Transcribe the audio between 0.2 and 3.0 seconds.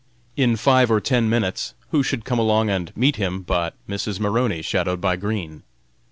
In five or ten minutes, who should come along and